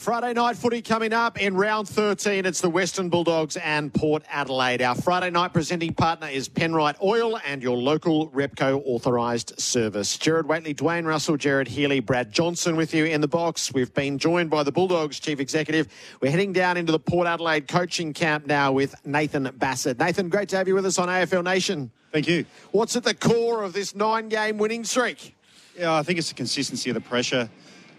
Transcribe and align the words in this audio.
Friday 0.00 0.32
night 0.32 0.56
footy 0.56 0.80
coming 0.80 1.12
up 1.12 1.38
in 1.38 1.54
round 1.54 1.86
13. 1.86 2.46
It's 2.46 2.62
the 2.62 2.70
Western 2.70 3.10
Bulldogs 3.10 3.58
and 3.58 3.92
Port 3.92 4.22
Adelaide. 4.30 4.80
Our 4.80 4.94
Friday 4.94 5.28
night 5.28 5.52
presenting 5.52 5.92
partner 5.92 6.26
is 6.26 6.48
Penrite 6.48 6.96
Oil 7.02 7.38
and 7.44 7.62
your 7.62 7.76
local 7.76 8.30
Repco 8.30 8.80
authorised 8.86 9.60
service. 9.60 10.16
Gerard 10.16 10.48
Whateley, 10.48 10.72
Dwayne 10.72 11.04
Russell, 11.04 11.36
Gerard 11.36 11.68
Healy, 11.68 12.00
Brad 12.00 12.32
Johnson 12.32 12.76
with 12.76 12.94
you 12.94 13.04
in 13.04 13.20
the 13.20 13.28
box. 13.28 13.74
We've 13.74 13.92
been 13.92 14.16
joined 14.16 14.48
by 14.48 14.62
the 14.62 14.72
Bulldogs 14.72 15.20
chief 15.20 15.38
executive. 15.38 15.88
We're 16.22 16.30
heading 16.30 16.54
down 16.54 16.78
into 16.78 16.92
the 16.92 16.98
Port 16.98 17.26
Adelaide 17.26 17.68
coaching 17.68 18.14
camp 18.14 18.46
now 18.46 18.72
with 18.72 18.94
Nathan 19.04 19.50
Bassett. 19.58 19.98
Nathan, 19.98 20.30
great 20.30 20.48
to 20.48 20.56
have 20.56 20.66
you 20.66 20.74
with 20.74 20.86
us 20.86 20.98
on 20.98 21.08
AFL 21.08 21.44
Nation. 21.44 21.90
Thank 22.10 22.26
you. 22.26 22.46
What's 22.70 22.96
at 22.96 23.04
the 23.04 23.12
core 23.12 23.64
of 23.64 23.74
this 23.74 23.94
nine 23.94 24.30
game 24.30 24.56
winning 24.56 24.84
streak? 24.84 25.36
Yeah, 25.78 25.94
I 25.94 26.02
think 26.02 26.18
it's 26.18 26.30
the 26.30 26.34
consistency 26.34 26.88
of 26.88 26.94
the 26.94 27.02
pressure 27.02 27.50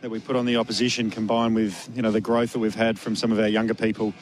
that 0.01 0.09
we 0.09 0.19
put 0.19 0.35
on 0.35 0.45
the 0.45 0.57
opposition 0.57 1.09
combined 1.11 1.55
with 1.55 1.89
you 1.95 2.01
know 2.01 2.11
the 2.11 2.21
growth 2.21 2.53
that 2.53 2.59
we've 2.59 2.75
had 2.75 2.99
from 2.99 3.15
some 3.15 3.31
of 3.31 3.39
our 3.39 3.47
younger 3.47 3.73
people 3.73 4.13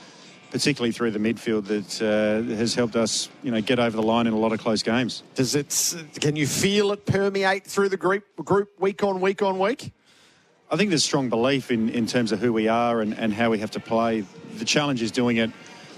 particularly 0.52 0.92
through 0.92 1.12
the 1.12 1.20
midfield 1.20 1.66
that 1.68 2.02
uh, 2.02 2.56
has 2.56 2.76
helped 2.76 2.96
us 2.96 3.30
you 3.44 3.52
know 3.52 3.62
get 3.62 3.80
over 3.80 3.96
the 3.96 4.04
line 4.04 4.28
in 4.28 4.34
a 4.34 4.38
lot 4.38 4.52
of 4.52 4.60
close 4.60 4.84
games. 4.84 5.24
Does 5.36 5.56
it 5.56 5.96
can 6.20 6.36
you 6.36 6.48
feel 6.48 6.92
it 6.92 7.06
permeate 7.06 7.66
through 7.66 7.90
the 7.90 7.98
group 7.98 8.24
group 8.44 8.70
week 8.80 9.04
on 9.04 9.22
week 9.22 9.42
on 9.42 9.58
week? 9.58 9.94
I 10.72 10.76
think 10.76 10.90
there's 10.90 11.04
strong 11.04 11.30
belief 11.30 11.72
in, 11.72 11.90
in 11.90 12.06
terms 12.06 12.32
of 12.32 12.40
who 12.40 12.54
we 12.54 12.68
are 12.68 13.02
and, 13.02 13.18
and 13.18 13.34
how 13.34 13.50
we 13.50 13.58
have 13.58 13.72
to 13.72 13.80
play. 13.80 14.24
The 14.58 14.66
challenge 14.66 15.02
is 15.02 15.10
doing 15.10 15.38
it 15.38 15.50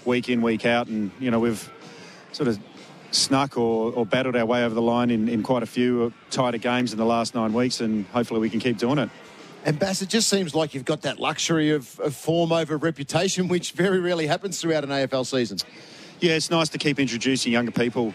week 0.06 0.30
in 0.30 0.41
week 0.41 0.66
out 0.66 0.88
and 0.88 1.11
you 1.19 1.31
know 1.31 1.39
we've 1.39 1.72
sort 2.34 2.47
of 2.47 2.59
snuck 3.09 3.58
or, 3.58 3.91
or 3.91 4.06
battled 4.06 4.38
our 4.38 4.45
way 4.45 4.63
over 4.63 4.73
the 4.73 4.81
line 4.81 5.09
in, 5.09 5.28
in 5.28 5.44
quite 5.44 5.63
a 5.63 5.66
few 5.66 6.13
tighter 6.30 6.58
games 6.58 6.94
in 6.94 6.97
the 6.97 7.06
last 7.06 7.36
nine 7.36 7.52
weeks 7.52 7.81
and 7.81 8.06
hopefully 8.08 8.39
we 8.39 8.50
can 8.50 8.59
keep 8.59 8.78
doing 8.78 8.97
it 9.00 9.09
and 9.64 9.78
Bass, 9.78 10.02
it 10.02 10.09
just 10.09 10.28
seems 10.28 10.56
like 10.56 10.73
you've 10.73 10.86
got 10.86 11.04
that 11.04 11.20
luxury 11.20 11.72
of, 11.72 12.00
of, 12.00 12.16
form 12.16 12.52
over 12.52 12.78
reputation, 12.78 13.48
which 13.50 13.73
very 13.73 14.00
rarely 14.00 14.28
happens 14.28 14.59
throughout 14.59 14.84
an 14.84 14.90
AFL 14.90 15.26
season. 15.26 15.58
Yeah, 16.20 16.34
it's 16.34 16.50
nice 16.50 16.70
to 16.70 16.78
keep 16.78 17.00
introducing 17.00 17.52
younger 17.52 17.72
people 17.72 18.14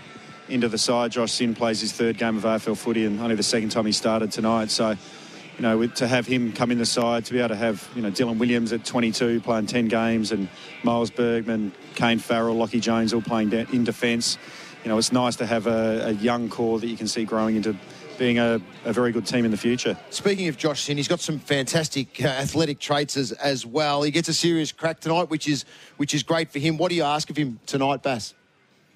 into 0.49 0.69
the 0.69 0.79
side. 0.79 1.13
Josh 1.13 1.33
Sinn 1.33 1.55
plays 1.55 1.81
his 1.81 1.93
third 1.93 2.19
game 2.19 2.37
of 2.37 2.45
AFL 2.45 2.77
footy 2.77 3.05
and 3.05 3.21
only 3.21 3.35
the 3.35 3.43
second 3.43 3.71
time 3.71 3.87
he 3.87 3.93
started 3.93 4.31
tonight. 4.31 4.71
So, 4.71 4.91
you 4.91 5.63
know, 5.63 5.87
to 5.87 6.07
have 6.07 6.27
him 6.27 6.53
come 6.53 6.71
in 6.71 6.79
the 6.79 6.87
side, 6.87 7.25
to 7.27 7.33
be 7.33 7.39
able 7.39 7.49
to 7.51 7.57
have, 7.57 7.89
you 7.97 8.03
know, 8.03 8.11
Dylan 8.11 8.39
Williams 8.39 8.73
at 8.73 8.85
22 8.85 9.41
playing 9.41 9.67
10 9.67 9.89
games 9.89 10.31
and 10.33 10.49
Miles 10.83 11.11
Bergman, 11.11 11.73
Kane 11.95 12.19
Farrell, 12.19 12.57
Lachie 12.57 12.81
Jones 12.81 13.13
all 13.13 13.23
playing 13.23 13.53
in 13.53 13.85
defence. 13.85 14.39
You 14.87 14.93
know, 14.93 14.99
it's 14.99 15.11
nice 15.11 15.35
to 15.37 15.47
have 15.47 15.67
a, 15.67 16.07
a 16.07 16.13
young 16.13 16.49
core 16.49 16.79
that 16.79 16.87
you 16.87 16.97
can 16.97 17.09
see 17.09 17.25
growing 17.25 17.57
into 17.57 17.75
being 18.19 18.39
a, 18.39 18.61
a, 18.85 18.93
very 18.93 19.11
good 19.11 19.27
team 19.27 19.45
in 19.45 19.51
the 19.51 19.57
future. 19.57 19.99
Speaking 20.11 20.47
of 20.47 20.57
Josh 20.57 20.85
Sinn, 20.85 20.97
he's 20.97 21.09
got 21.09 21.19
some 21.19 21.41
fantastic 21.41 22.23
uh, 22.23 22.29
athletic 22.29 22.79
traits 22.79 23.17
as, 23.17 23.33
as 23.33 23.67
well. 23.67 24.05
He 24.05 24.13
gets 24.13 24.29
a 24.29 24.33
serious 24.33 24.71
crack 24.71 25.01
tonight, 25.01 25.29
which 25.29 25.49
is 25.49 25.65
which 25.97 26.15
is 26.15 26.23
great 26.23 26.53
for 26.53 26.61
him. 26.61 26.77
What 26.77 26.91
do 26.91 26.95
you 26.95 27.03
ask 27.03 27.29
of 27.31 27.37
him 27.37 27.59
tonight, 27.67 28.05
Bass? 28.05 28.35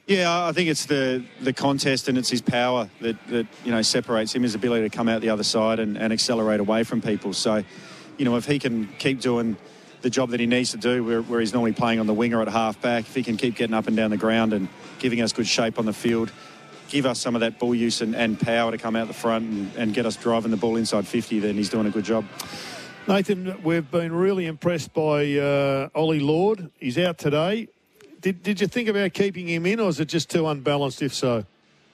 Yeah, 0.07 0.47
I 0.47 0.53
think 0.53 0.69
it's 0.69 0.87
the 0.87 1.25
the 1.41 1.53
contest 1.53 2.07
and 2.07 2.17
it's 2.17 2.31
his 2.31 2.41
power 2.41 2.89
that, 3.01 3.17
that 3.27 3.49
you 3.65 3.73
know 3.73 3.83
separates 3.83 4.33
him, 4.33 4.45
his 4.45 4.55
ability 4.55 4.89
to 4.89 4.97
come 4.97 5.09
out 5.09 5.23
the 5.23 5.31
other 5.31 5.43
side 5.43 5.81
and, 5.81 5.99
and 5.99 6.13
accelerate 6.13 6.61
away 6.61 6.85
from 6.85 7.03
people. 7.03 7.33
So, 7.33 7.65
you 8.17 8.25
know, 8.25 8.37
if 8.37 8.47
he 8.47 8.61
can 8.61 8.87
keep 9.01 9.21
doing 9.21 9.57
the 10.03 10.11
job 10.11 10.31
that 10.31 10.41
he 10.41 10.47
needs 10.47 10.71
to 10.71 10.77
do, 10.77 11.05
where, 11.05 11.23
where 11.23 11.41
he's 11.41 11.53
normally 11.53 11.73
playing 11.73 12.01
on 12.01 12.07
the 12.07 12.15
winger 12.15 12.41
at 12.41 12.49
half 12.49 12.81
back, 12.81 13.05
if 13.05 13.15
he 13.15 13.23
can 13.23 13.37
keep 13.37 13.57
getting 13.57 13.75
up 13.75 13.87
and 13.87 13.97
down 13.97 14.11
the 14.11 14.17
ground 14.17 14.53
and 14.53 14.69
giving 14.99 15.21
us 15.21 15.33
good 15.33 15.47
shape 15.47 15.79
on 15.79 15.87
the 15.87 15.93
field, 15.93 16.33
give 16.89 17.07
us 17.07 17.21
some 17.21 17.35
of 17.35 17.41
that 17.41 17.59
ball 17.59 17.75
use 17.75 18.01
and, 18.01 18.15
and 18.17 18.39
power 18.39 18.71
to 18.71 18.79
come 18.79 18.97
out 18.97 19.09
the 19.09 19.15
front 19.15 19.45
and, 19.45 19.77
and, 19.77 19.95
get 19.95 20.07
us 20.07 20.17
driving 20.17 20.51
the 20.51 20.57
ball 20.57 20.77
inside 20.77 21.07
50, 21.07 21.39
then 21.41 21.55
he's 21.55 21.69
doing 21.69 21.87
a 21.87 21.91
good 21.91 22.05
job. 22.05 22.25
Nathan, 23.07 23.63
we've 23.63 23.91
been 23.91 24.13
really 24.13 24.47
impressed 24.47 24.93
by 24.93 25.35
uh, 25.37 25.89
Ollie 25.95 26.21
Lord. 26.21 26.71
He's 26.79 26.99
out 26.99 27.19
today. 27.19 27.69
Did, 28.21 28.43
did 28.43 28.61
you 28.61 28.67
think 28.67 28.89
about 28.89 29.15
keeping 29.15 29.49
him 29.49 29.65
in, 29.67 29.81
or 29.81 29.89
is 29.89 30.01
it 30.01 30.07
just 30.07 30.29
too 30.29 30.47
unbalanced, 30.47 31.01
if 31.01 31.15
so? 31.15 31.45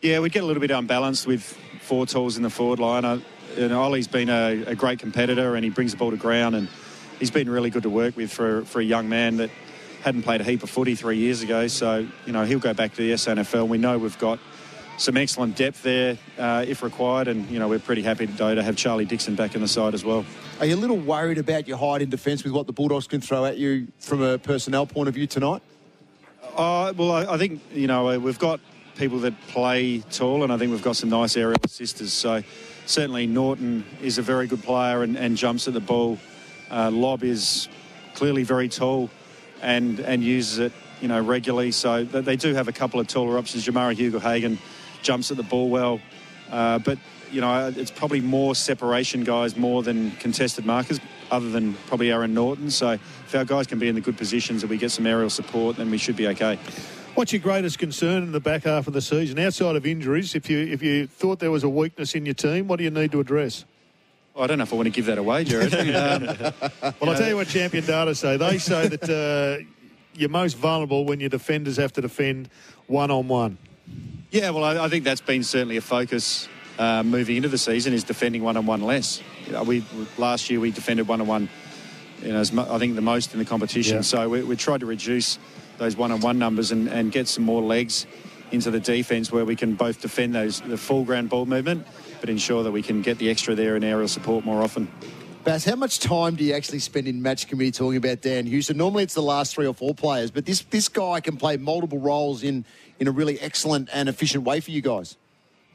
Yeah, 0.02 0.18
we'd 0.18 0.32
get 0.32 0.42
a 0.42 0.46
little 0.46 0.60
bit 0.60 0.72
unbalanced 0.72 1.26
with 1.26 1.42
four 1.80 2.06
tools 2.06 2.36
in 2.36 2.42
the 2.42 2.50
forward 2.50 2.80
line. 2.80 3.22
You 3.56 3.68
know, 3.68 3.82
Ollie's 3.82 4.08
been 4.08 4.28
a, 4.28 4.64
a 4.66 4.74
great 4.74 4.98
competitor 4.98 5.54
and 5.54 5.64
he 5.64 5.70
brings 5.70 5.92
the 5.92 5.96
ball 5.96 6.10
to 6.10 6.16
ground 6.16 6.54
and 6.54 6.68
he's 7.19 7.31
been 7.31 7.49
really 7.49 7.71
good 7.71 7.84
to 7.84 7.91
work 7.91 8.16
with 8.16 8.32
for, 8.32 8.65
for 8.65 8.81
a 8.81 8.84
young 8.84 9.09
man 9.09 9.38
that 9.38 9.50
hadn't 10.03 10.22
played 10.22 10.41
a 10.41 10.44
heap 10.44 10.62
of 10.62 10.71
footy 10.71 10.94
three 10.94 11.19
years 11.19 11.43
ago. 11.43 11.66
So, 11.66 12.06
you 12.27 12.32
know, 12.32 12.44
he'll 12.44 12.59
go 12.59 12.75
back 12.75 12.93
to 12.93 12.97
the 12.99 13.12
SANFL. 13.12 13.66
We 13.69 13.78
know 13.78 13.99
we've 13.99 14.19
got 14.19 14.38
some 14.99 15.16
excellent 15.16 15.56
depth 15.56 15.82
there 15.82 16.16
uh, 16.38 16.65
if 16.66 16.82
required, 16.82 17.28
and 17.28 17.49
you 17.50 17.59
know 17.59 17.69
we're 17.69 17.78
pretty 17.78 18.03
happy 18.03 18.27
today 18.27 18.54
to 18.54 18.62
have 18.62 18.77
Charlie 18.77 19.04
Dixon 19.04 19.34
back 19.34 19.54
in 19.54 19.60
the 19.60 19.69
side 19.69 19.94
as 19.94 20.04
well. 20.04 20.25
Are 20.60 20.66
you 20.66 20.75
a 20.75 20.78
little 20.78 20.97
worried 20.97 21.38
about 21.38 21.69
your 21.69 21.77
height 21.77 22.03
in 22.03 22.09
defence 22.09 22.44
with 22.44 22.53
what 22.53 22.66
the 22.66 22.72
Bulldogs 22.72 23.06
can 23.06 23.21
throw 23.21 23.44
at 23.44 23.59
you 23.59 23.88
from 23.98 24.22
a 24.22 24.38
personnel 24.38 24.87
point 24.87 25.09
of 25.09 25.15
view 25.15 25.27
tonight? 25.27 25.62
Uh, 26.56 26.94
well, 26.97 27.12
I, 27.12 27.34
I 27.34 27.38
think 27.38 27.60
you 27.72 27.87
know 27.87 28.09
uh, 28.09 28.19
we've 28.19 28.38
got 28.38 28.60
people 28.97 29.19
that 29.21 29.34
play 29.48 29.98
tall, 30.10 30.43
and 30.43 30.53
I 30.53 30.56
think 30.56 30.72
we've 30.72 30.83
got 30.83 30.97
some 30.97 31.10
nice 31.10 31.37
aerial 31.37 31.60
assisters. 31.65 32.12
So 32.12 32.43
certainly 32.87 33.27
Naughton 33.27 33.84
is 34.03 34.19
a 34.19 34.22
very 34.22 34.47
good 34.47 34.62
player 34.62 35.03
and, 35.03 35.16
and 35.16 35.37
jumps 35.37 35.69
at 35.69 35.75
the 35.75 35.81
ball. 35.81 36.19
Uh, 36.71 36.91
Lobb 36.91 37.22
is 37.22 37.69
clearly 38.15 38.43
very 38.43 38.69
tall 38.69 39.10
and 39.62 40.00
and 40.00 40.22
uses 40.22 40.59
it 40.59 40.72
you 41.00 41.09
know 41.09 41.21
regularly. 41.21 41.72
So 41.72 42.04
they 42.04 42.37
do 42.37 42.54
have 42.54 42.69
a 42.69 42.72
couple 42.72 43.00
of 43.00 43.06
taller 43.06 43.38
options. 43.38 43.66
Jamarra 43.66 43.94
Ugle-Hagan 43.94 44.59
jumps 45.03 45.31
at 45.31 45.37
the 45.37 45.43
ball 45.43 45.69
well. 45.69 46.00
Uh, 46.50 46.78
but, 46.78 46.99
you 47.31 47.41
know, 47.41 47.72
it's 47.77 47.91
probably 47.91 48.21
more 48.21 48.54
separation 48.54 49.25
guys 49.25 49.56
more 49.56 49.82
than 49.82 50.12
contested 50.12 50.65
markers, 50.65 51.00
other 51.31 51.50
than 51.50 51.75
probably 51.87 52.12
Aaron 52.12 52.34
Naughton. 52.34 52.71
So 52.71 52.93
if 52.93 53.34
our 53.34 53.44
guys 53.44 53.66
can 53.66 53.78
be 53.78 53.88
in 53.88 53.94
the 53.94 54.00
good 54.00 54.16
positions 54.16 54.62
and 54.62 54.71
we 54.71 54.77
get 54.77 54.91
some 54.91 55.06
aerial 55.06 55.31
support, 55.31 55.77
then 55.77 55.91
we 55.91 55.98
should 55.98 56.16
be 56.16 56.28
okay. 56.28 56.59
What's 57.15 57.33
your 57.33 57.41
greatest 57.41 57.78
concern 57.78 58.22
in 58.22 58.33
the 58.33 58.41
back 58.41 58.65
half 58.65 58.87
of 58.87 58.93
the 58.93 59.00
season, 59.00 59.38
outside 59.38 59.75
of 59.75 59.87
injuries? 59.87 60.34
If 60.34 60.50
you 60.50 60.59
if 60.59 60.83
you 60.83 61.06
thought 61.06 61.38
there 61.38 61.50
was 61.50 61.65
a 61.65 61.69
weakness 61.69 62.15
in 62.15 62.27
your 62.27 62.34
team, 62.34 62.69
what 62.69 62.77
do 62.77 62.84
you 62.84 62.91
need 62.91 63.10
to 63.12 63.21
address? 63.21 63.65
Well, 64.36 64.44
I 64.44 64.48
don't 64.48 64.58
know 64.58 64.64
if 64.64 64.72
I 64.74 64.76
want 64.76 64.86
to 64.86 64.91
give 64.91 65.06
that 65.06 65.16
away, 65.16 65.44
Gerard. 65.44 65.72
um, 65.94 66.52
well, 67.00 67.10
I'll 67.10 67.16
tell 67.16 67.28
you 67.28 67.36
what 67.36 67.48
Champion 67.48 67.86
Data 67.86 68.14
say. 68.14 68.36
They 68.36 68.58
say 68.58 68.86
that 68.86 69.08
uh, 69.08 69.64
you're 70.12 70.28
most 70.28 70.58
vulnerable 70.58 71.06
when 71.06 71.20
your 71.20 71.30
defenders 71.30 71.78
have 71.78 71.94
to 71.94 72.02
defend 72.02 72.50
one 72.86 73.10
on 73.10 73.28
one. 73.28 73.56
Yeah, 74.30 74.50
well, 74.50 74.62
I, 74.62 74.84
I 74.84 74.88
think 74.91 75.04
that's 75.04 75.22
been 75.22 75.42
certainly 75.42 75.78
a 75.78 75.80
focus 75.80 76.50
uh, 76.78 77.02
moving 77.02 77.36
into 77.36 77.48
the 77.48 77.56
season 77.56 77.94
is 77.94 78.04
defending 78.04 78.42
one-on-one 78.42 78.82
less. 78.82 79.22
You 79.47 79.52
know, 79.52 79.62
we 79.62 79.82
last 80.19 80.50
year 80.50 80.60
we 80.60 80.70
defended 80.70 81.08
one-on-one, 81.08 81.48
you 82.22 82.32
know, 82.34 82.42
mo- 82.53 82.68
I 82.68 82.78
think 82.78 82.94
the 82.94 83.00
most 83.00 83.32
in 83.32 83.38
the 83.38 83.47
competition. 83.47 83.97
Yeah. 83.97 84.03
So 84.03 84.28
we, 84.28 84.42
we 84.42 84.56
tried 84.56 84.80
to 84.80 84.86
reduce 84.86 85.38
those 85.78 85.97
one-on-one 85.97 86.38
numbers 86.38 86.72
and, 86.72 86.88
and 86.88 87.10
get 87.10 87.26
some 87.26 87.44
more 87.44 87.62
legs 87.62 88.06
into 88.52 88.70
the 88.70 88.80
defence 88.80 89.32
where 89.32 89.44
we 89.44 89.56
can 89.56 89.74
both 89.74 90.00
defend 90.00 90.34
those 90.34 90.60
the 90.60 90.76
full 90.76 91.04
ground 91.04 91.28
ball 91.28 91.46
movement, 91.46 91.86
but 92.20 92.30
ensure 92.30 92.62
that 92.62 92.72
we 92.72 92.82
can 92.82 93.02
get 93.02 93.18
the 93.18 93.30
extra 93.30 93.54
there 93.54 93.76
in 93.76 93.84
aerial 93.84 94.08
support 94.08 94.44
more 94.44 94.62
often. 94.62 94.88
Bass, 95.44 95.64
how 95.64 95.76
much 95.76 96.00
time 96.00 96.34
do 96.34 96.42
you 96.42 96.54
actually 96.54 96.80
spend 96.80 97.06
in 97.06 97.22
match 97.22 97.46
committee 97.46 97.70
talking 97.70 97.97
about 97.97 98.21
Dan 98.21 98.47
Houston? 98.47 98.76
Normally 98.76 99.04
it's 99.04 99.15
the 99.15 99.22
last 99.22 99.54
three 99.54 99.66
or 99.66 99.74
four 99.74 99.94
players, 99.94 100.30
but 100.30 100.44
this 100.44 100.62
this 100.62 100.88
guy 100.88 101.21
can 101.21 101.36
play 101.36 101.56
multiple 101.56 102.00
roles 102.00 102.42
in 102.42 102.65
in 102.98 103.06
a 103.06 103.12
really 103.12 103.38
excellent 103.41 103.88
and 103.92 104.09
efficient 104.09 104.44
way 104.44 104.60
for 104.60 104.71
you 104.71 104.82
guys. 104.82 105.16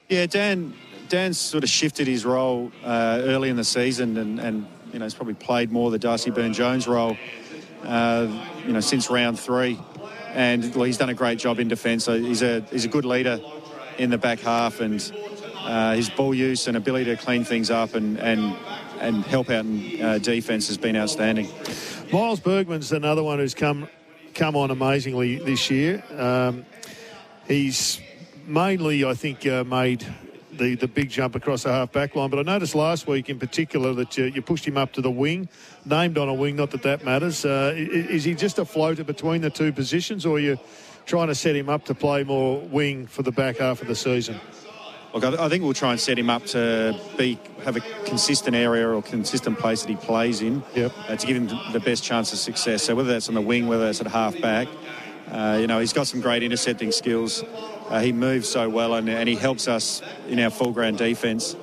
Yeah, 0.09 0.25
Dan. 0.25 0.73
Dan's 1.07 1.37
sort 1.37 1.65
of 1.65 1.69
shifted 1.69 2.07
his 2.07 2.23
role 2.23 2.71
uh, 2.85 3.19
early 3.23 3.49
in 3.49 3.57
the 3.57 3.65
season, 3.65 4.15
and, 4.15 4.39
and 4.39 4.65
you 4.93 4.99
know 4.99 5.03
he's 5.03 5.13
probably 5.13 5.33
played 5.33 5.69
more 5.69 5.91
the 5.91 5.99
Darcy 5.99 6.31
Byrne-Jones 6.31 6.87
role, 6.87 7.17
uh, 7.83 8.27
you 8.65 8.71
know, 8.71 8.79
since 8.79 9.09
round 9.09 9.37
three, 9.37 9.77
and 10.33 10.73
well, 10.75 10.85
he's 10.85 10.97
done 10.97 11.09
a 11.09 11.13
great 11.13 11.39
job 11.39 11.59
in 11.59 11.67
defence. 11.67 12.03
So 12.03 12.19
he's 12.19 12.41
a 12.41 12.61
he's 12.71 12.85
a 12.85 12.89
good 12.89 13.05
leader 13.05 13.39
in 13.97 14.09
the 14.09 14.17
back 14.17 14.39
half, 14.39 14.79
and 14.79 15.11
uh, 15.59 15.93
his 15.93 16.09
ball 16.09 16.33
use 16.33 16.67
and 16.67 16.75
ability 16.77 17.05
to 17.05 17.17
clean 17.17 17.43
things 17.43 17.69
up 17.69 17.93
and 17.93 18.19
and 18.19 18.55
and 18.99 19.23
help 19.25 19.49
out 19.49 19.65
in 19.65 20.01
uh, 20.01 20.17
defence 20.19 20.67
has 20.67 20.77
been 20.77 20.95
outstanding. 20.95 21.49
Miles 22.11 22.39
Bergman's 22.39 22.91
another 22.91 23.23
one 23.23 23.39
who's 23.39 23.53
come 23.53 23.87
come 24.33 24.55
on 24.55 24.71
amazingly 24.71 25.37
this 25.37 25.69
year. 25.69 26.03
Um, 26.17 26.65
he's 27.47 27.99
mainly, 28.45 29.05
I 29.05 29.13
think, 29.13 29.45
uh, 29.45 29.63
made 29.63 30.05
the, 30.61 30.75
the 30.75 30.87
big 30.87 31.09
jump 31.09 31.35
across 31.35 31.63
the 31.63 31.71
half 31.71 31.91
back 31.91 32.15
line. 32.15 32.29
But 32.29 32.39
I 32.39 32.43
noticed 32.43 32.75
last 32.75 33.07
week 33.07 33.29
in 33.29 33.39
particular 33.39 33.93
that 33.95 34.17
you, 34.17 34.25
you 34.25 34.41
pushed 34.41 34.65
him 34.65 34.77
up 34.77 34.93
to 34.93 35.01
the 35.01 35.11
wing, 35.11 35.49
named 35.85 36.17
on 36.17 36.29
a 36.29 36.33
wing. 36.33 36.55
Not 36.55 36.71
that 36.71 36.83
that 36.83 37.03
matters. 37.03 37.43
Uh, 37.43 37.73
is, 37.75 38.23
he 38.23 38.35
just 38.35 38.59
a 38.59 38.65
floater 38.65 39.03
between 39.03 39.41
the 39.41 39.49
two 39.49 39.73
positions, 39.73 40.25
or 40.25 40.37
are 40.37 40.39
you 40.39 40.59
trying 41.05 41.27
to 41.27 41.35
set 41.35 41.55
him 41.55 41.67
up 41.67 41.85
to 41.85 41.95
play 41.95 42.23
more 42.23 42.61
wing 42.61 43.07
for 43.07 43.23
the 43.23 43.31
back 43.31 43.57
half 43.57 43.81
of 43.81 43.87
the 43.87 43.95
season? 43.95 44.39
Look, 45.13 45.25
I, 45.25 45.49
think 45.49 45.63
we'll 45.63 45.73
try 45.73 45.91
and 45.91 45.99
set 45.99 46.17
him 46.17 46.29
up 46.29 46.45
to 46.47 46.97
be 47.17 47.37
have 47.65 47.75
a 47.75 47.81
consistent 48.05 48.55
area 48.55 48.87
or 48.87 49.01
consistent 49.01 49.59
place 49.59 49.81
that 49.81 49.89
he 49.89 49.97
plays 49.97 50.41
in 50.41 50.63
yep. 50.73 50.93
uh, 51.09 51.17
to 51.17 51.27
give 51.27 51.35
him 51.35 51.47
the 51.73 51.81
best 51.81 52.01
chance 52.01 52.31
of 52.31 52.39
success. 52.39 52.83
So 52.83 52.95
whether 52.95 53.09
that's 53.09 53.27
on 53.27 53.35
the 53.35 53.41
wing, 53.41 53.67
whether 53.67 53.85
that's 53.85 53.99
at 53.99 54.07
half 54.07 54.39
back, 54.39 54.69
uh, 55.29 55.57
you 55.59 55.67
know, 55.67 55.79
he's 55.79 55.91
got 55.91 56.07
some 56.07 56.21
great 56.21 56.43
intercepting 56.43 56.93
skills. 56.93 57.43
Uh, 57.91 57.99
he 57.99 58.13
moves 58.13 58.47
so 58.47 58.69
well 58.69 58.93
and, 58.93 59.09
and, 59.09 59.27
he 59.27 59.35
helps 59.35 59.67
us 59.67 60.01
in 60.29 60.39
our 60.39 60.49
full 60.49 60.71
ground 60.71 60.97
defence. 60.97 61.57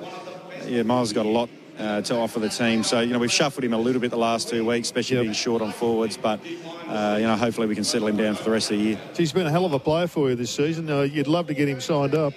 Yeah, 0.67 0.83
Miles 0.83 1.09
has 1.09 1.13
got 1.13 1.25
a 1.25 1.29
lot 1.29 1.49
uh, 1.79 2.01
to 2.03 2.15
offer 2.17 2.39
the 2.39 2.49
team. 2.49 2.83
So, 2.83 2.99
you 2.99 3.13
know, 3.13 3.17
we've 3.17 3.31
shuffled 3.31 3.63
him 3.63 3.73
a 3.73 3.79
little 3.79 3.99
bit 3.99 4.11
the 4.11 4.17
last 4.17 4.47
two 4.47 4.63
weeks, 4.63 4.89
especially 4.89 5.15
yep. 5.15 5.23
being 5.23 5.33
short 5.33 5.63
on 5.63 5.71
forwards. 5.71 6.17
But, 6.17 6.39
uh, 6.87 7.17
you 7.19 7.25
know, 7.25 7.35
hopefully 7.35 7.65
we 7.65 7.73
can 7.73 7.83
settle 7.83 8.07
him 8.07 8.15
down 8.15 8.35
for 8.35 8.43
the 8.43 8.51
rest 8.51 8.69
of 8.69 8.77
the 8.77 8.83
year. 8.83 8.99
He's 9.17 9.31
been 9.31 9.47
a 9.47 9.49
hell 9.49 9.65
of 9.65 9.73
a 9.73 9.79
player 9.79 10.05
for 10.05 10.29
you 10.29 10.35
this 10.35 10.51
season. 10.51 10.87
Uh, 10.87 11.01
you'd 11.01 11.25
love 11.25 11.47
to 11.47 11.55
get 11.55 11.67
him 11.67 11.81
signed 11.81 12.13
up. 12.13 12.33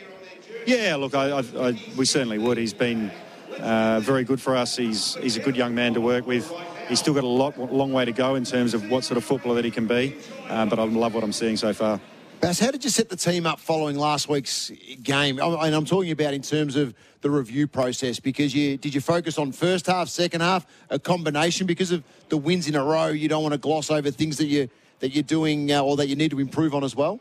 Yeah, 0.65 0.97
look, 0.97 1.15
I, 1.15 1.29
I, 1.29 1.43
I, 1.59 1.83
we 1.95 2.07
certainly 2.07 2.39
would. 2.39 2.57
He's 2.57 2.73
been 2.73 3.11
uh, 3.59 4.01
very 4.01 4.25
good 4.25 4.41
for 4.41 4.57
us. 4.57 4.75
He's 4.75 5.17
he's 5.17 5.37
a 5.37 5.41
good 5.41 5.57
young 5.57 5.75
man 5.75 5.93
to 5.95 6.01
work 6.01 6.27
with. 6.27 6.51
He's 6.89 7.01
still 7.01 7.15
got 7.15 7.25
a 7.25 7.27
lot, 7.27 7.59
long 7.59 7.93
way 7.93 8.07
to 8.07 8.13
go 8.13 8.37
in 8.37 8.45
terms 8.45 8.73
of 8.73 8.89
what 8.91 9.05
sort 9.05 9.19
of 9.19 9.25
footballer 9.25 9.57
that 9.57 9.65
he 9.65 9.71
can 9.71 9.87
be. 9.87 10.17
Um, 10.49 10.69
but 10.69 10.79
I 10.79 10.85
love 10.85 11.15
what 11.15 11.25
I'm 11.25 11.33
seeing 11.33 11.57
so 11.57 11.73
far. 11.75 12.01
Bass, 12.43 12.59
how 12.59 12.73
did 12.73 12.83
you 12.83 12.91
set 12.91 13.09
the 13.09 13.15
team 13.15 13.47
up 13.47 13.61
following 13.61 13.97
last 13.97 14.29
week's 14.29 14.73
game? 15.01 15.39
And 15.39 15.77
I'm 15.77 15.85
talking 15.85 16.11
about 16.11 16.35
in 16.35 16.43
terms 16.43 16.75
of 16.75 16.93
the 17.21 17.31
review 17.31 17.69
process 17.69 18.19
because 18.19 18.53
you 18.53 18.77
did 18.77 18.97
you 18.97 19.01
focus 19.01 19.39
on 19.39 19.53
first 19.53 19.87
half, 19.87 20.09
second 20.09 20.41
half, 20.41 20.67
a 20.91 20.99
combination 20.99 21.69
because 21.69 21.93
of 21.93 22.03
the 22.31 22.37
wins 22.37 22.67
in 22.67 22.75
a 22.75 22.83
row. 22.85 23.07
You 23.07 23.29
don't 23.29 23.45
want 23.45 23.53
to 23.53 23.59
gloss 23.59 23.93
over 23.93 24.11
things 24.11 24.39
that 24.39 24.47
you 24.47 24.69
that 24.99 25.15
you're 25.15 25.23
doing 25.23 25.71
uh, 25.71 25.85
or 25.85 25.95
that 25.95 26.09
you 26.09 26.17
need 26.17 26.33
to 26.33 26.41
improve 26.41 26.75
on 26.75 26.83
as 26.83 26.97
well. 26.97 27.21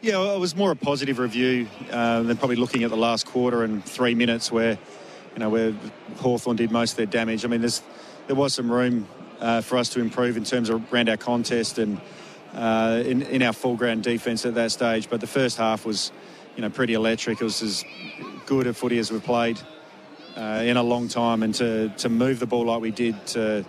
Yeah, 0.00 0.18
well, 0.18 0.34
it 0.34 0.40
was 0.40 0.56
more 0.56 0.72
a 0.72 0.76
positive 0.76 1.20
review 1.20 1.68
uh, 1.92 2.24
than 2.24 2.36
probably 2.36 2.56
looking 2.56 2.82
at 2.82 2.90
the 2.90 2.96
last 2.96 3.26
quarter 3.26 3.62
and 3.62 3.84
three 3.84 4.16
minutes 4.16 4.50
where, 4.50 4.76
you 5.34 5.38
know, 5.38 5.50
where 5.50 5.72
Hawthorn 6.16 6.56
did 6.56 6.72
most 6.72 6.90
of 6.90 6.96
their 6.96 7.06
damage. 7.06 7.44
I 7.44 7.48
mean, 7.48 7.60
there's, 7.60 7.80
there 8.26 8.34
was 8.34 8.54
some 8.54 8.72
room 8.72 9.06
uh, 9.38 9.60
for 9.60 9.78
us 9.78 9.88
to 9.90 10.00
improve 10.00 10.36
in 10.36 10.42
terms 10.42 10.68
of 10.68 10.92
around 10.92 11.08
our 11.08 11.16
contest 11.16 11.78
and 11.78 12.00
uh, 12.54 13.02
in, 13.04 13.22
in 13.22 13.42
our 13.42 13.52
full 13.52 13.76
ground 13.76 14.02
defence 14.02 14.44
at 14.44 14.54
that 14.54 14.72
stage. 14.72 15.08
But 15.08 15.20
the 15.20 15.26
first 15.26 15.56
half 15.56 15.84
was, 15.84 16.12
you 16.56 16.62
know, 16.62 16.70
pretty 16.70 16.94
electric. 16.94 17.40
It 17.40 17.44
was 17.44 17.62
as 17.62 17.84
good 18.46 18.66
a 18.66 18.74
footy 18.74 18.98
as 18.98 19.10
we've 19.10 19.22
played 19.22 19.60
uh, 20.36 20.62
in 20.64 20.76
a 20.76 20.82
long 20.82 21.08
time, 21.08 21.42
and 21.42 21.54
to, 21.56 21.88
to 21.90 22.08
move 22.08 22.38
the 22.38 22.46
ball 22.46 22.66
like 22.66 22.80
we 22.80 22.90
did 22.90 23.26
to 23.28 23.64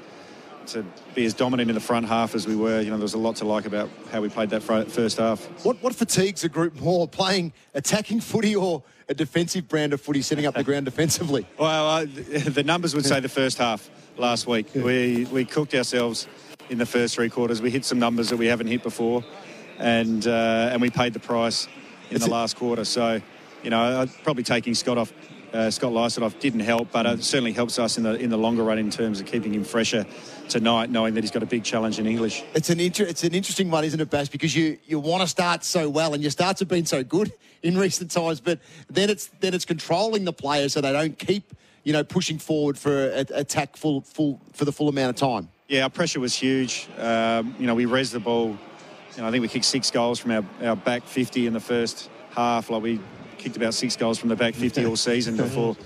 to 0.68 0.86
be 1.14 1.26
as 1.26 1.34
dominant 1.34 1.70
in 1.70 1.76
the 1.76 1.82
front 1.82 2.08
half 2.08 2.36
as 2.36 2.48
we 2.48 2.56
were. 2.56 2.80
You 2.80 2.90
know, 2.90 2.96
there 2.96 3.04
was 3.04 3.14
a 3.14 3.18
lot 3.18 3.36
to 3.38 3.46
like 3.46 3.66
about 3.66 3.90
how 4.12 4.22
we 4.22 4.30
played 4.30 4.50
that 4.52 4.64
first 4.64 5.18
half. 5.18 5.44
What 5.66 5.82
what 5.82 5.94
fatigues 5.94 6.44
a 6.44 6.50
group 6.50 6.80
more, 6.80 7.08
playing 7.08 7.54
attacking 7.74 8.22
footy 8.22 8.56
or 8.56 8.84
a 9.10 9.14
defensive 9.14 9.68
brand 9.68 9.94
of 9.94 10.02
footy, 10.02 10.22
setting 10.22 10.46
up 10.46 10.56
the 10.56 10.64
ground 10.64 10.86
defensively? 10.86 11.46
Well, 11.58 11.88
uh, 11.88 12.06
the 12.06 12.64
numbers 12.64 12.94
would 12.94 13.06
say 13.06 13.20
the 13.20 13.30
first 13.30 13.58
half 13.58 13.90
last 14.18 14.48
week. 14.48 14.68
We 14.74 15.26
we 15.32 15.46
cooked 15.46 15.74
ourselves 15.74 16.28
in 16.70 16.78
the 16.78 16.86
first 16.86 17.16
three 17.16 17.30
quarters. 17.30 17.62
We 17.62 17.72
hit 17.72 17.86
some 17.86 18.00
numbers 18.00 18.30
that 18.30 18.38
we 18.38 18.48
haven't 18.48 18.68
hit 18.68 18.84
before, 18.84 19.24
and 19.80 20.26
uh, 20.26 20.70
and 20.72 20.82
we 20.82 20.90
paid 20.90 21.14
the 21.14 21.20
price 21.20 21.68
in 22.10 22.18
it's 22.18 22.26
the 22.26 22.32
last 22.32 22.56
quarter. 22.56 22.86
So, 22.86 23.22
you 23.64 23.70
know, 23.70 24.08
probably 24.24 24.44
taking 24.44 24.74
Scott 24.76 24.98
off 24.98 25.14
uh, 25.54 25.70
Scott 25.70 25.94
Lycett 25.94 26.40
didn't 26.40 26.62
help, 26.62 26.92
but 26.92 27.06
it 27.06 27.24
certainly 27.24 27.52
helps 27.52 27.78
us 27.78 27.98
in 27.98 28.04
the 28.04 28.16
in 28.16 28.30
the 28.30 28.38
longer 28.38 28.64
run 28.64 28.80
in 28.80 28.90
terms 28.90 29.20
of 29.20 29.28
keeping 29.28 29.54
him 29.54 29.64
fresher 29.64 30.06
tonight, 30.50 30.90
knowing 30.90 31.14
that 31.14 31.24
he's 31.24 31.32
got 31.32 31.44
a 31.44 31.48
big 31.48 31.64
challenge 31.64 32.00
in 32.00 32.08
English. 32.08 32.44
It's 32.56 32.72
an 32.72 32.80
inter- 32.80 33.06
it's 33.06 33.24
an 33.24 33.36
interesting 33.36 33.70
one, 33.70 33.84
isn't 33.84 34.00
it, 34.00 34.10
Bash? 34.10 34.30
Because 34.30 34.56
you, 34.56 34.80
you 34.86 35.00
want 35.00 35.22
to 35.22 35.28
start 35.28 35.64
so 35.64 35.90
well, 35.90 36.14
and 36.16 36.24
your 36.24 36.32
starts 36.32 36.60
have 36.60 36.70
been 36.70 36.88
so 36.88 37.04
good 37.04 37.32
in 37.64 37.78
recent 37.78 38.10
times, 38.10 38.42
but 38.42 38.60
then 38.90 39.10
it's 39.10 39.28
then 39.42 39.54
it's 39.54 39.66
controlling 39.66 40.26
the 40.26 40.34
players 40.34 40.74
so 40.74 40.82
they 40.82 40.92
don't 40.92 41.20
keep 41.20 41.54
you 41.84 41.94
know 41.94 42.04
pushing 42.04 42.40
forward 42.40 42.78
for 42.78 43.10
attack 43.12 43.78
full 43.78 44.02
full 44.02 44.42
for 44.54 44.66
the 44.66 44.72
full 44.72 44.90
amount 44.90 45.12
of 45.12 45.16
time. 45.16 45.50
Yeah, 45.68 45.84
our 45.84 45.90
pressure 45.90 46.20
was 46.20 46.36
huge. 46.36 46.90
Um, 46.98 47.56
you 47.58 47.68
know, 47.68 47.76
we 47.76 47.86
res 47.86 48.12
the 48.12 48.20
ball. 48.20 48.58
You 49.16 49.22
know, 49.22 49.28
I 49.28 49.32
think 49.32 49.42
we 49.42 49.48
kicked 49.48 49.66
six 49.66 49.90
goals 49.92 50.20
from 50.20 50.32
our, 50.32 50.44
our 50.62 50.76
back 50.76 51.04
50 51.04 51.48
in 51.48 51.54
the 51.54 51.60
first 51.60 52.10
half. 52.32 52.70
Like 52.70 52.84
we 52.84 53.00
kicked 53.38 53.56
about 53.56 53.74
six 53.74 53.96
goals 53.96 54.20
from 54.20 54.30
the 54.30 54.36
back 54.36 54.56
50 54.56 54.86
all 54.86 54.96
season 54.98 55.38
before 55.38 55.78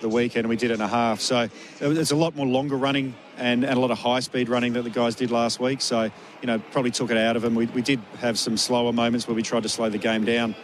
the 0.00 0.08
weekend, 0.08 0.44
and 0.44 0.48
we 0.48 0.56
did 0.56 0.70
it 0.70 0.74
in 0.74 0.80
a 0.80 0.88
half. 0.88 1.20
So 1.20 1.48
there's 1.78 2.10
a 2.10 2.16
lot 2.16 2.36
more 2.36 2.46
longer 2.46 2.76
running 2.76 3.14
and, 3.36 3.64
and 3.64 3.76
a 3.76 3.80
lot 3.80 3.90
of 3.90 3.98
high 3.98 4.20
speed 4.20 4.48
running 4.48 4.72
that 4.74 4.82
the 4.82 4.90
guys 4.90 5.14
did 5.14 5.30
last 5.30 5.60
week. 5.60 5.82
So, 5.82 6.04
you 6.04 6.46
know, 6.46 6.58
probably 6.70 6.90
took 6.90 7.10
it 7.10 7.16
out 7.16 7.36
of 7.36 7.42
them. 7.42 7.54
We, 7.54 7.66
we 7.66 7.82
did 7.82 8.00
have 8.20 8.38
some 8.38 8.56
slower 8.56 8.92
moments 8.92 9.28
where 9.28 9.34
we 9.34 9.42
tried 9.42 9.64
to 9.64 9.68
slow 9.68 9.90
the 9.90 9.98
game 9.98 10.24
down 10.24 10.54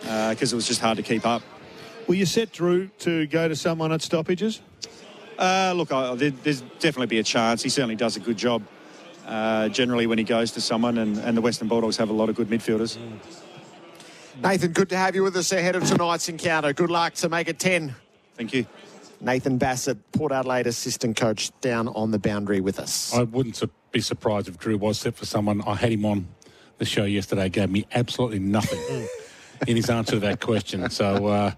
because 0.00 0.52
uh, 0.52 0.54
it 0.54 0.56
was 0.56 0.68
just 0.68 0.80
hard 0.80 0.96
to 0.98 1.02
keep 1.02 1.24
up. 1.24 1.42
Were 2.06 2.14
you 2.14 2.26
set 2.26 2.52
Drew 2.52 2.88
to 3.00 3.26
go 3.28 3.48
to 3.48 3.56
someone 3.56 3.92
at 3.92 4.02
stoppages? 4.02 4.60
Uh, 5.40 5.72
look, 5.74 5.90
I, 5.90 6.14
there, 6.16 6.30
there's 6.30 6.60
definitely 6.60 7.06
be 7.06 7.18
a 7.18 7.22
chance. 7.22 7.62
He 7.62 7.70
certainly 7.70 7.96
does 7.96 8.16
a 8.16 8.20
good 8.20 8.36
job 8.36 8.62
uh, 9.26 9.68
generally 9.70 10.06
when 10.06 10.18
he 10.18 10.24
goes 10.24 10.52
to 10.52 10.60
someone, 10.60 10.98
and, 10.98 11.16
and 11.18 11.34
the 11.36 11.40
Western 11.40 11.66
Bulldogs 11.66 11.96
have 11.96 12.10
a 12.10 12.12
lot 12.12 12.28
of 12.28 12.36
good 12.36 12.48
midfielders. 12.48 12.98
Mm. 12.98 14.42
Nathan, 14.42 14.72
good 14.72 14.90
to 14.90 14.96
have 14.96 15.14
you 15.14 15.22
with 15.22 15.36
us 15.36 15.50
ahead 15.52 15.76
of 15.76 15.84
tonight's 15.84 16.28
encounter. 16.28 16.72
Good 16.72 16.90
luck 16.90 17.14
to 17.14 17.28
make 17.28 17.48
it 17.48 17.58
10. 17.58 17.94
Thank 18.34 18.52
you. 18.52 18.66
Nathan 19.20 19.58
Bassett, 19.58 20.12
Port 20.12 20.32
Adelaide 20.32 20.66
assistant 20.66 21.16
coach, 21.16 21.50
down 21.60 21.88
on 21.88 22.10
the 22.10 22.18
boundary 22.18 22.60
with 22.60 22.78
us. 22.78 23.14
I 23.14 23.22
wouldn't 23.22 23.62
be 23.92 24.00
surprised 24.00 24.48
if 24.48 24.58
Drew 24.58 24.78
was 24.78 24.98
set 24.98 25.14
for 25.14 25.26
someone. 25.26 25.62
I 25.66 25.74
had 25.74 25.92
him 25.92 26.04
on 26.04 26.28
the 26.78 26.84
show 26.84 27.04
yesterday, 27.04 27.48
gave 27.48 27.70
me 27.70 27.86
absolutely 27.92 28.38
nothing 28.38 29.08
in 29.66 29.76
his 29.76 29.90
answer 29.90 30.12
to 30.12 30.20
that 30.20 30.40
question. 30.40 30.88
So, 30.90 31.26
uh, 31.26 31.52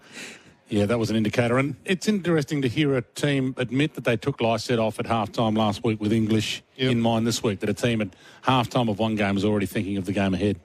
yeah, 0.68 0.86
that 0.86 0.98
was 0.98 1.10
an 1.10 1.16
indicator. 1.16 1.58
And 1.58 1.76
it's 1.84 2.08
interesting 2.08 2.62
to 2.62 2.68
hear 2.68 2.96
a 2.96 3.02
team 3.02 3.54
admit 3.58 3.94
that 3.94 4.04
they 4.04 4.16
took 4.16 4.40
Lycett 4.40 4.78
off 4.78 4.98
at 4.98 5.06
halftime 5.06 5.56
last 5.56 5.84
week 5.84 6.00
with 6.00 6.12
English 6.12 6.62
yep. 6.76 6.90
in 6.90 7.00
mind 7.00 7.26
this 7.26 7.42
week, 7.42 7.60
that 7.60 7.68
a 7.68 7.74
team 7.74 8.00
at 8.00 8.08
halftime 8.44 8.88
of 8.88 8.98
one 8.98 9.14
game 9.14 9.36
is 9.36 9.44
already 9.44 9.66
thinking 9.66 9.96
of 9.96 10.06
the 10.06 10.12
game 10.12 10.34
ahead. 10.34 10.58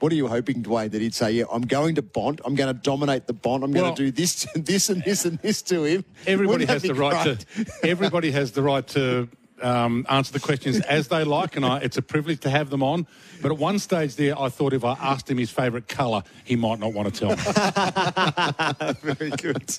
What 0.00 0.12
are 0.12 0.14
you 0.14 0.28
hoping, 0.28 0.62
Dwayne, 0.62 0.92
that 0.92 1.02
he'd 1.02 1.14
say, 1.14 1.32
yeah, 1.32 1.44
I'm 1.50 1.62
going 1.62 1.96
to 1.96 2.02
Bont, 2.02 2.40
I'm 2.44 2.54
going 2.54 2.72
to 2.72 2.80
dominate 2.80 3.26
the 3.26 3.32
Bont, 3.32 3.64
I'm 3.64 3.72
well, 3.72 3.82
going 3.82 3.96
to 3.96 4.04
do 4.04 4.10
this, 4.12 4.46
and 4.54 4.64
this 4.66 4.90
and 4.90 5.02
this 5.02 5.24
and 5.24 5.38
this 5.40 5.60
to 5.62 5.82
him? 5.84 6.04
Everybody 6.26 6.66
has 6.66 6.82
the 6.82 6.94
right 6.94 7.36
to. 7.38 7.66
Everybody 7.82 8.30
has 8.30 8.52
the 8.52 8.62
right 8.62 8.86
to 8.88 9.28
um, 9.62 10.06
answer 10.08 10.32
the 10.32 10.40
questions 10.40 10.80
as 10.80 11.08
they 11.08 11.24
like, 11.24 11.56
and 11.56 11.64
I, 11.64 11.78
it's 11.78 11.96
a 11.96 12.02
privilege 12.02 12.40
to 12.40 12.50
have 12.50 12.70
them 12.70 12.82
on. 12.82 13.06
But 13.40 13.52
at 13.52 13.58
one 13.58 13.78
stage 13.78 14.16
there, 14.16 14.38
I 14.38 14.48
thought 14.48 14.72
if 14.72 14.84
I 14.84 14.92
asked 14.94 15.30
him 15.30 15.38
his 15.38 15.50
favourite 15.50 15.86
colour, 15.86 16.22
he 16.44 16.56
might 16.56 16.80
not 16.80 16.92
want 16.92 17.14
to 17.14 17.20
tell 17.20 17.30
me. 17.30 18.94
Very 19.14 19.30
good. 19.30 19.78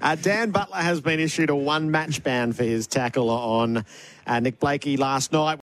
Uh, 0.00 0.14
Dan 0.14 0.50
Butler 0.50 0.76
has 0.76 1.00
been 1.00 1.18
issued 1.18 1.50
a 1.50 1.56
one 1.56 1.90
match 1.90 2.22
ban 2.22 2.52
for 2.52 2.62
his 2.62 2.86
tackle 2.86 3.30
on 3.30 3.84
uh, 4.26 4.40
Nick 4.40 4.60
Blakey 4.60 4.96
last 4.96 5.32
night. 5.32 5.58